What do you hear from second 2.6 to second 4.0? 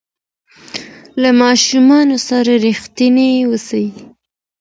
رښتیني اوسئ.